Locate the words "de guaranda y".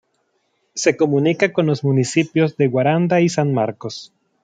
2.57-3.29